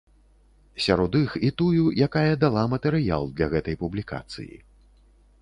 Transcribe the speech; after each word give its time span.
Сярод 0.85 1.17
іх 1.19 1.35
і 1.47 1.51
тую, 1.63 1.83
якая 2.07 2.33
дала 2.45 2.65
матэрыял 2.73 3.23
для 3.37 3.47
гэтай 3.53 3.75
публікацыі. 3.85 4.53